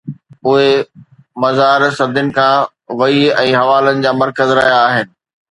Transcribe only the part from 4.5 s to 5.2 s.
رهيا آهن